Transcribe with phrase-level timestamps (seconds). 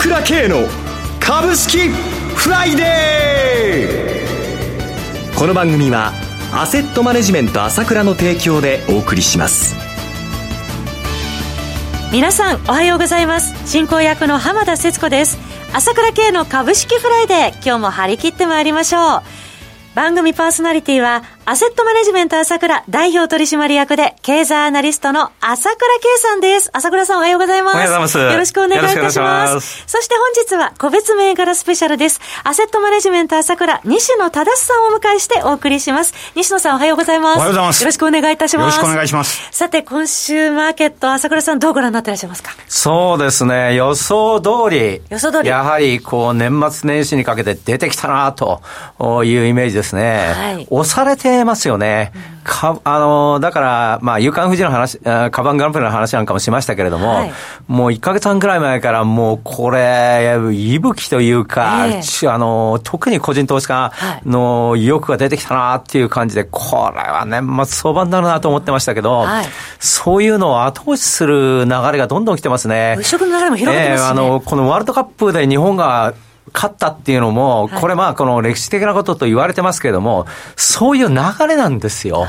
[0.00, 0.66] 倉慶の
[1.20, 5.38] 株式フライデー。
[5.38, 6.14] この番組は
[6.54, 9.76] アセットマネジメント朝倉の提供でお送りします。
[12.10, 13.54] 皆さんおはようございます。
[13.70, 15.38] 進行役の浜田節子です。
[15.74, 19.22] 朝倉慶の株式フライデー今日も張り切ってまいりましょう。
[19.94, 26.70] 番組パーソナリティはアセットマネジメント朝倉代表取締役で、経済アナリストの朝倉慶さんです。
[26.72, 27.74] 朝倉さんおはようございます。
[27.74, 28.18] おはようございます。
[28.18, 29.84] よろしくお願いいたします。
[29.86, 32.20] そして本日は個別銘柄スペシャルです。
[32.44, 36.14] アセットマネジメント朝倉、西野忠さんをお迎えしてお送りします。
[36.36, 37.38] 西野さんおはようございます。
[37.38, 37.80] おはようございます。
[37.82, 38.76] よろしくお願いいたします。
[38.76, 39.48] よろしくお願いします。
[39.50, 42.52] さて、今週マーケット、朝倉さんどうご覧になっていらっしゃいますか？
[42.68, 45.02] そうですね、予想通り。
[45.08, 45.48] 予想通り。
[45.48, 48.60] やはり、こう、年末年始にかけて出てきたなと
[49.24, 50.32] いうイメージですね。
[50.36, 50.66] はい。
[50.70, 52.12] 押されてますよね。
[52.44, 57.32] か、あの、だから、まあ、夕刊富士の話、カバングランプリの話なんかもしましたけれども、はい、
[57.68, 63.92] もう1ヶ月半くらい前からもうこれ、息吹というか、えー、あの、特に個人投資家
[64.24, 69.46] の意欲が出てきたなっていう感じで、これは年末相場になるなと思ってましたけど、はい、
[69.78, 72.94] そういうのを後押しする流れがどんどん来てますね。
[72.96, 74.06] 物色の流れも広がってますね。
[74.06, 76.14] えー、あの、このワールドカップで日本が
[76.52, 80.26] 勝ったっていうのも、これまあこの歴史的なことと言われてますけれども、
[80.56, 82.26] そういう流れなんですよ。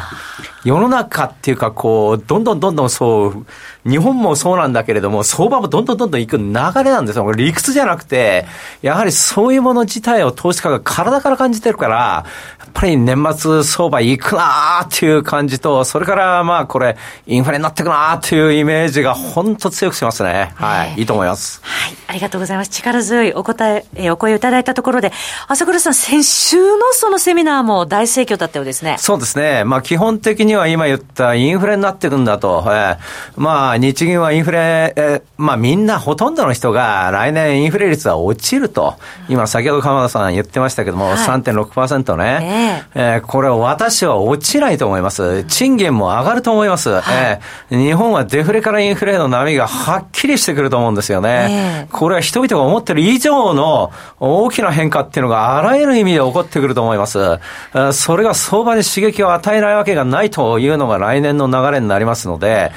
[0.64, 3.46] 世の中っていうかこう、どんどんどんどんそう、
[3.84, 6.44] 日本もそうなんだけれども、相場もどんどんどんどん行く流
[6.84, 7.32] れなんですよ。
[7.32, 8.46] 理屈じゃなくて、
[8.84, 12.26] やはりそういうもの自体を投資家が体から感じてるから、
[12.60, 20.52] やっぱり年末相場行くなーっていう感じと、それからまあこれ、インフレになっていくなーっていうイメージが本当強くしますね。
[20.56, 21.00] はい。
[21.00, 21.60] いいと思います。
[21.64, 21.98] はい。
[22.08, 22.70] ありがとうございます。
[22.70, 25.12] 力強いお答え、えお声をいただいたところで、
[25.48, 28.96] 朝倉さん、先週のそのセミナーも大盛況だったようですね。
[29.00, 29.64] そうですね。
[29.64, 32.64] まあ基本的には今言ったインフレになっていくんだと。
[32.68, 32.98] えー、
[33.36, 38.96] まあ日銀はインフレ、えー、まあみんなほとんどの人が来年インフレ率は落ちると。
[39.30, 42.86] 今先ほど鎌田さん言ってましたけども、はい、3.6%ね。
[42.96, 45.44] えー、えー、これ私は落ちないと思います。
[45.46, 46.90] 賃金も上がると思います。
[46.90, 47.04] はい、
[47.72, 51.88] えー、日本はデフレからインフレの波がはっきりしてくると思うんですよね。
[51.88, 57.40] えー、これは人々が思ってる以上の大きな変化っていうのがあらゆる意味で起こってくると思います。
[57.94, 62.72] それが相場に刺激を与えないわけがないというのが来年の流れになりますので、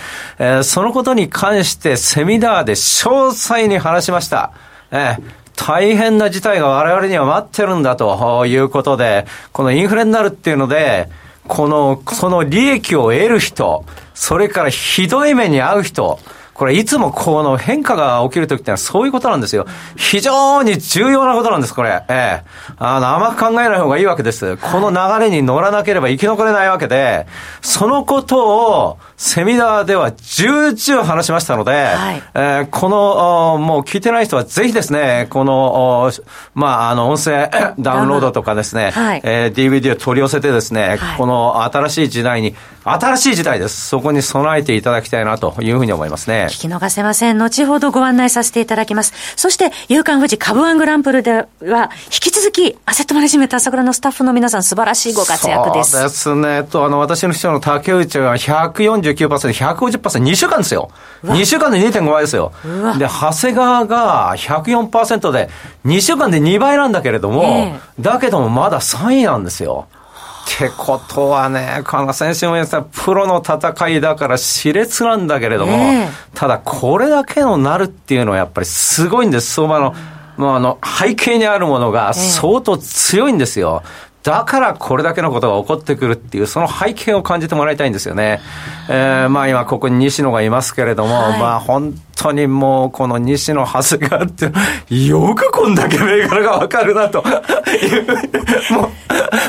[0.63, 4.53] そのことに関してセミナーで詳細に話しました。
[4.91, 5.17] え
[5.57, 11.09] 大変な事態が我々には待ってるんだということで、このインフレになるっていうので、
[11.47, 16.19] この、その利益を得る人、それからひどい目に遭う人、
[16.55, 19.67] これいつもこの変化が起きるときってのはそういうことなんですよ。
[19.97, 22.03] 非常に重要なことなんです、これ。
[22.09, 22.45] ええ。
[22.79, 24.57] あの、甘く考えない方がいいわけです。
[24.57, 27.27] この流れに乗らなければ生き残れないわけで、
[27.61, 36.13] そのことをセミナーでは重々話しましたので、はい、えー、この、もう聞いてない人はぜひですね、この、
[36.53, 43.89] まあ、あの、音声 ダウンロードとかですね、はい、えー、DVD を取り寄せてですね、はい、この新しい時代に、新しい時代です。
[43.89, 46.49] そこに備えていただきたいなというふうに思いますね。
[46.51, 47.39] 聞き逃せません。
[47.39, 49.15] 後ほどご案内させていただきます。
[49.37, 55.93] そして、夕刊富士株ワングランプルでは、引き続き、アセットマネジメント朝倉のスタッフの皆さん、素晴らしいご活躍です。
[55.93, 56.63] そうですね。
[56.65, 60.91] と、あの、私の秘書の竹内は149% 150%、2週間ですよ。
[61.25, 62.53] 2週間で2.5倍ですよ。
[62.99, 65.49] で、長谷川が104%で、
[65.85, 69.87] 2週間で2倍なんだけれども、えー、だけどもまだ3位なんですよ。
[70.45, 79.95] ってことはね、この選手も言ったプロの戦いだから熾烈なんだけれども、えー、ただこれだけのなるっていうのはやっぱりすごいんです、相場の。
[80.37, 83.83] もうあの、背景にあるものが相当強いんですよ。
[84.25, 88.41] だからこれだけのことが起こってくるっていう、その背景を感じてもらいたいんですよね。
[88.89, 94.53] えー、まあ今ここに西野がいますけれども、はい、まあ本当にもうこの西野長谷川って、
[95.07, 97.23] よくこんだけ銘柄がわかるなと。
[98.71, 98.91] も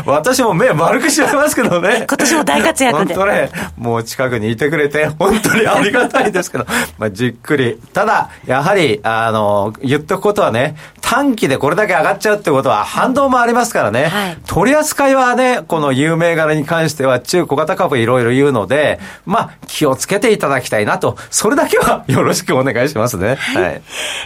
[0.05, 2.05] う、私も目丸くしちゃいますけどね。
[2.07, 3.15] 今年も大活躍で。
[3.15, 6.65] 本当ね、もう近くにいてくれて、本当にありがたいですけど、
[6.97, 7.79] まあじっくり。
[7.93, 14.07] ただ、やはり、あの、言っとくことはね、短期でこれだけ上がっちゃうってことは反動もありますからね。
[14.07, 23.35] はい、取り扱いはね、この有名柄に関しては中小型株いろいろ言うので、まあ気をつけていただきたいなと、それだけはよろしくお願いしますね。
[23.35, 23.63] はい。
[23.63, 23.81] はい、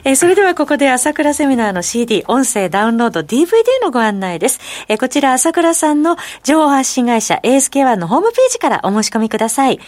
[0.05, 3.47] えー、それではここで朝倉セミナーの CD、音声ダウンロード、DVD
[3.81, 4.59] のご案内です。
[4.87, 9.79] えー、こちら朝倉さんの情報発信会社 ASK1 のホームページからお申し込みください。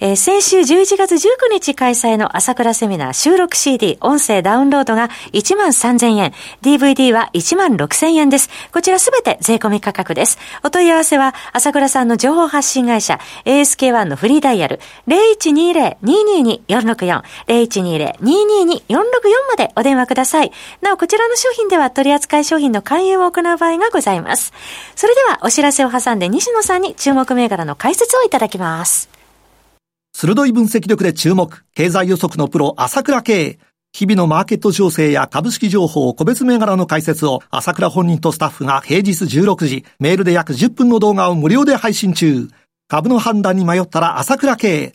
[0.00, 6.32] えー、先週11月19日開催の朝倉セミナー収録 CD、音声ダウンロードが1万3000円、
[6.62, 8.50] DVD は1万6000円です。
[8.72, 10.38] こちらすべて税込み価格です。
[10.62, 18.94] お問い合わせは、朝倉さんの情報発信会社 ASK1 のフリーダイヤル0120-222-464、0120 0120-222-464
[19.48, 20.52] までお電話ください。
[20.80, 24.52] なお、こちらの商品では取扱い商品の勧誘を行う場合がございます。
[24.96, 29.08] それでは、お知らせを挟んで西野さんに注目銘柄の解説をいただきます。
[30.16, 33.58] 鋭い分析力で注目、経済予測のプロ、朝倉慶。
[33.92, 42.48] 日々のマーケット情勢や株式情報、個別銘柄の解説を朝倉本人とスタッフが平日16時、メールで約10分の動画を無料で配信中。
[42.88, 44.94] 株の判断に迷ったら朝倉慶。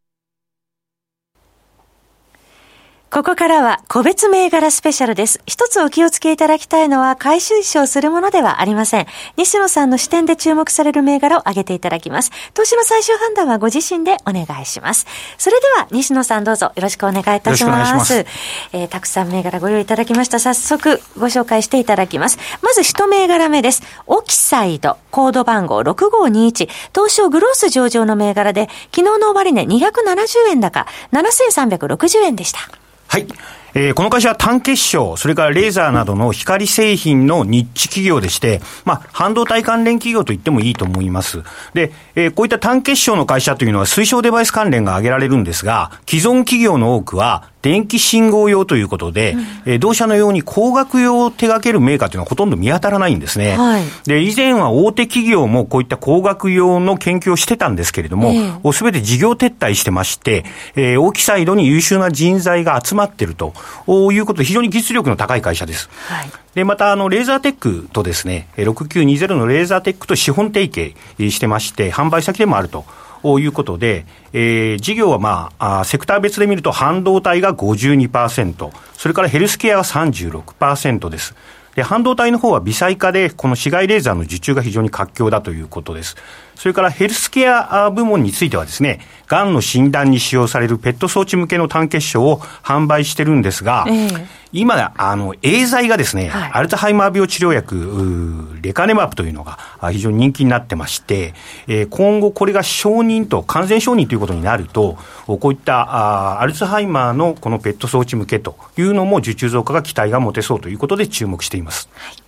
[3.11, 5.41] ここからは個別銘柄スペシャルです。
[5.45, 9.05] 一つお気をつけいただきたいのは、回収賞するものではありません。
[9.35, 12.31] 西野さんの視点で注目される銘柄を挙げていただきます。
[12.53, 15.07] 投資の最終判断はご自身でお願いします。
[15.37, 17.93] それでは、西野さんどうぞよろしくお願いいたします。
[17.95, 18.25] ます
[18.71, 20.39] えー、たくさん銘柄ご用意いただきました。
[20.39, 22.39] 早速ご紹介していただきます。
[22.61, 23.83] まず一銘柄目です。
[24.07, 32.80] オキサイド、コード番号6521、東証グロース上場の銘柄で、昨日の終値270円高、7360円でした。
[33.11, 33.27] はい。
[33.73, 41.43] えー、この会社は単結晶、それからレーザーなどの光製品のニッチ企業でして、まあ、半導体関連企業と言ってもいいと思います。
[41.73, 49.35] で、えー、こういった単結晶の会社というのは水晶デバイス関連が挙げられるんですが、既存企業の多くは、電気信号用ということで、
[49.65, 53.55] うん、同社のように工学用を手掛けるメーカーというのはほとんど見当たらないんですね。
[53.55, 60.43] はい、で、以前は大手企業もこういった工学用の研究をしてたんですけれども、す、べ、て事業撤退してまして、
[60.75, 63.53] えー、大きサイドに優秀な人材が集まっていると
[63.87, 65.89] いうことで、非常に技術力の高い会社です。
[66.07, 70.95] はいで、また、あの、レーザーテックとですね、6920のレーザーテックと資本提携
[71.31, 72.85] してまして、販売先でもあると。
[73.23, 81.35] いうことで、えー、事業はまあ、セクター別で見ると半導体が52%、それからヘルスケアは36%です。
[81.75, 86.17] で、半導体の方は微細化で、この紫外レーザーの受注が非常に活況だということです。
[86.61, 99.57] それからヘルスケア部門についてはですね、がんの診断に使用されるペット装置向けの単結晶を販売してるんですが、えー、今、あの、エーザイがですね、はい、アルツハイマー病治療薬、レカネマップというのが
[99.91, 101.33] 非常に人気になってまして、
[101.67, 111.89] えー、今後これが承認と、完全承認ということになると、こういったあアルツハイマーのこのペット装置向けというのも受注増加が期待が持てそうということで注目しています。
[111.95, 112.20] はい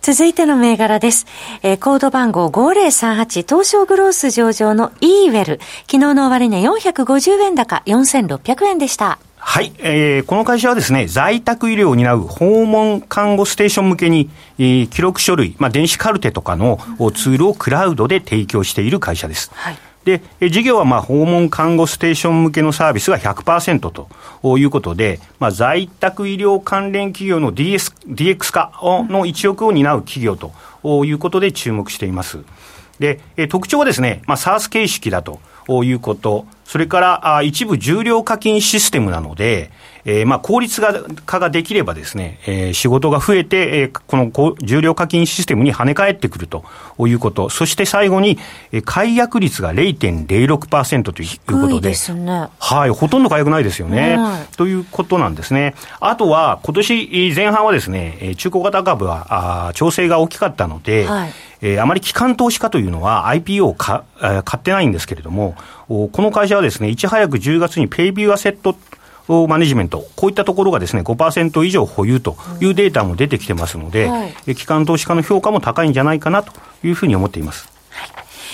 [0.00, 1.26] 続いての銘柄です。
[1.62, 5.60] えー、コード番号5038東証グロース上場のイーウェル。
[5.90, 9.18] 昨日の終値450円高4600円でした。
[9.44, 16.78] はい、えー、この会社はですね、在宅医療を担う訪問看護ステーション向けに、えー、記録書類、まあ、電子カルテとかの
[17.14, 19.50] ツールをクラウドで提供している会社です。
[19.54, 20.20] はいで、
[20.50, 32.38] 事業はまあ訪問看護ステーション向けのサービスが100%ということで、まあ、在宅医療関連企業の DS DX 化の一翼を担う企業ということで注目しています。
[32.98, 39.70] で、特徴はですね、まあ、SARS 形式だということ、それから一部重量課金システムなので、
[40.04, 46.64] えー、まあ効率化ができればですね、えー、仕事が増えて、えー、この重量課金システムに跳ね返ってくると
[46.98, 48.38] いうこと、そして最後に、
[48.72, 55.74] えー、解約率が0.06%ということで、ね、はい、ほとんど解約ないですよね、はい、ということなんですね。
[56.00, 61.32] あとは、今年前半はですね、中古型株はあ調整が大きかったので、はい。
[61.62, 65.54] えー、あまり機関投資家というのは IPO をか、えー、買ってないんですけれども、
[65.86, 68.76] この会社はですね、いち早く10月にペイビューアセット
[69.48, 76.52] マネジメント、こういったところがですね、5%以上保有というデータも出てきてますので、うんはい、機関投資家の評価も高いんじゃないかなと
[76.84, 77.72] いうふうに思っています。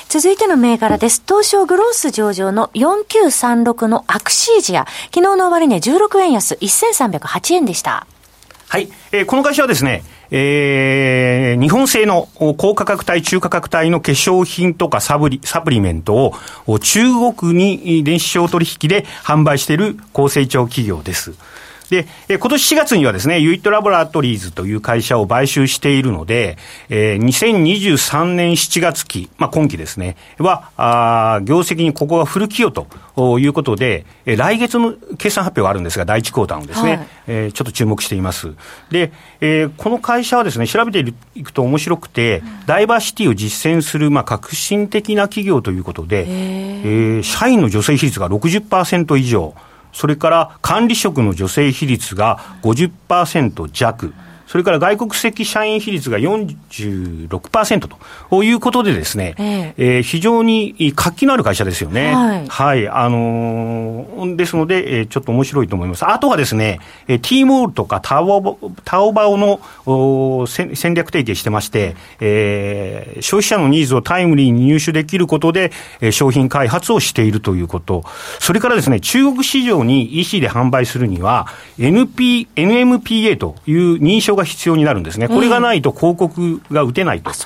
[0.08, 1.22] 続いての銘柄です。
[1.26, 4.86] 東証グロース上場の4936のアクシージア。
[5.14, 8.06] 昨日の終値16円安1308円でした。
[8.68, 8.88] はい。
[9.12, 16.32] えー、この会社はですね、えー、日本製の高価格帯、中価格帯の化粧品とかサブリサプリメント
[16.66, 17.00] を中
[17.34, 21.32] 国に電子商取引で販売している高成長企業です。
[21.90, 38.54] で、え今年4月にはですね、ユイットラボラトリーズという会社を買収しているので、えー、2023年7月期、まあ、今期ですね、は、あ業績にここがフル寄与ということで、えー、来月の決算発表があるんですが、第1クォーターのですね、はい、えー、ちょっと注目しています。
[38.90, 49.54] で、えー、この会社はですね、調べていくと面白くて、ダイバーシティを実践する、まあ、革新的な企業ということで、えー、社員の女性比率が60%以上、
[49.98, 54.14] それから管理職の女性比率が50%弱。
[54.48, 57.88] それから外国籍社員比率が46%
[58.30, 62.14] ということでですね、えー、えー、非常に活気のある会社ですよね。
[62.14, 62.46] はい。
[62.48, 66.08] はい、あのー、ですので、えー、ちょっと面白いと思います。
[66.08, 78.02] あとはですね、えー、T モールとかタオタオバオのお戦略提携してまして、えー、消費者のニーズをタイムリーに入手できることで、えー、商品開発をしているということ。
[78.40, 87.36] それからですね、中国市場に EC で販売するには、NP、NMPA という認証が必要になるんですね、これがないと広告が打てないと、ね、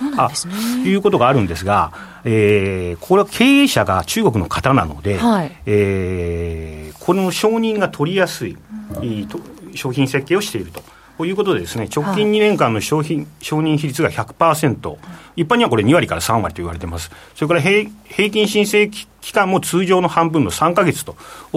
[0.85, 1.93] いうことがあるんですが、
[2.25, 8.57] えー、これは経営者が中国の方なので、はい、えー、この承認が取りやすい、
[9.01, 9.29] うん、
[9.75, 10.83] 商品設計をしていると。
[11.19, 14.97] ということでですね、直近2年間の商品、承認比率が100%、
[15.37, 17.13] 一般にはこれ2割から3割と言われています。
[17.37, 21.15] それから平平均申請期間も通常の半分の3か月と。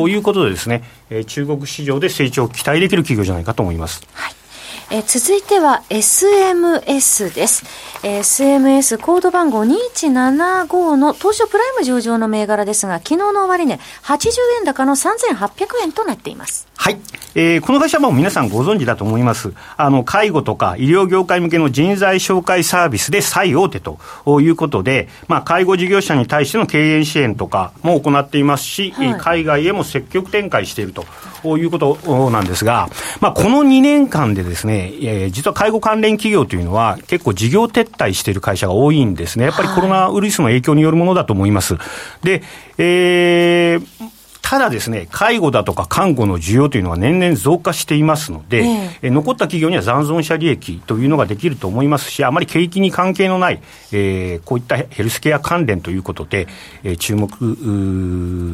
[0.08, 0.84] いうことでですね、
[1.26, 4.06] 中国市場で成長を期待できる企業じゃないかと思います。
[4.14, 4.45] はい
[4.92, 7.66] え続いては SMS です。
[8.04, 16.68] え SMS コード番号2175の当初プライム上場の銘柄ですが、昨日の終値、80円高の3800円となっています。
[16.78, 16.98] はい。
[17.36, 19.54] えー、この会社も皆さんご存知だと思います。
[19.76, 24.00] あの、介護とか医療業界向けの人材紹介サービスで最大手と
[24.42, 32.90] いうことで、まあ、介護事業者に対しての経営支援とかも行っていますし、はい、海外へも積極展開しているということなんですが、
[33.20, 39.46] まあ、この2年間でですね、えー、実は介護関連企業というのは結構事業撤退している会社が多いんですね。
[39.46, 41.76] やっぱりコロナウイルスの影響によるものだと思います。
[42.24, 42.44] で、
[42.78, 44.15] えー、
[44.46, 53.60] ただですね、介護だとか看護の需要というのは年々増加していますので、ええ残った企業には残存者利益というのができると思いますし、あまり景気に関係のない、
[53.92, 56.48] えー、こういったヘルスケア関連ということで、
[56.84, 57.28] えー、注目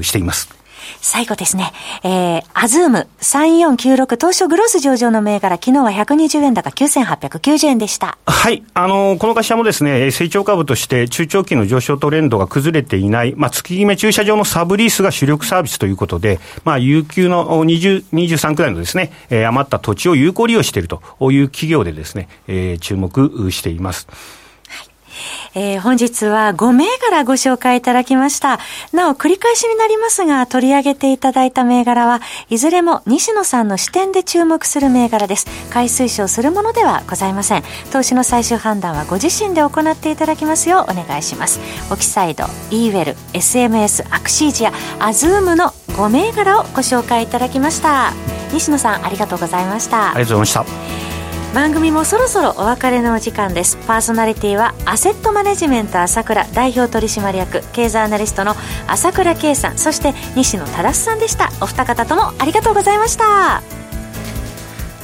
[0.02, 0.61] しています。
[1.02, 1.72] 最後ですね、
[2.04, 8.18] えー、アズーム3496東証グロス上場の銘柄、昨日は120円高9890円でした。
[8.26, 8.64] はい。
[8.74, 24.08] あの、この会社もですね、成長株として中長期の上昇トレンドが崩れていない、まあ、月決め駐車場のサブリースが主力サービスということで、まあ、有給の20、23くらいのですね、えー、余った土地を有効利用しているという企業でですね、えー、注目しています。
[25.54, 28.60] えー、本日は5銘柄ご紹介いただきました。
[28.94, 35.46] なお、繰り返しになりますが、取り上げていただいた銘柄は、いずれも西野さんの視点で注目する銘柄です。
[35.70, 37.64] 買い推奨するものではございません。
[37.92, 41.60] 投資の最終判断はご自身で行っていただきますようお願いします。
[41.92, 48.14] オキサイド、イーウェル、SMS、アクシージア、アズームの5銘柄をご紹介いただきました。
[48.54, 50.12] 西野さん、ありがとうございました。
[50.12, 51.11] ありがとうございました。
[51.54, 53.78] 番組もそろそろお別れのお時間です。
[53.86, 58.56] パーソナリティはアセットマネジメント朝倉代表取締役経済アナリストの
[58.88, 61.50] 朝倉圭さんそして西野忠さんでした。
[61.62, 63.71] お二方ともありがとうございました。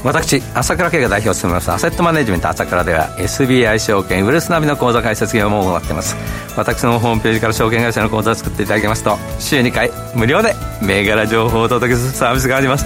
[0.04, 6.16] 私朝倉慶が代表を務めますアセットマネジメント朝倉では SBI 証券ウルスナビの口座開設業務を行っています。
[6.56, 12.86] 私のホームページから証券会社の口座を作っていただきますと週2回無料で銘柄情報をお届けするサービスがあります。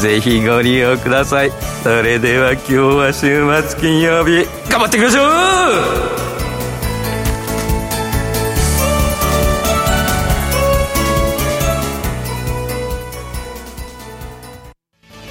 [0.00, 1.50] ぜひご利用ください。
[1.82, 5.22] それでは今日は週末金曜日頑張っていきましょ
[6.18, 6.22] う!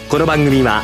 [0.09, 0.83] この番組は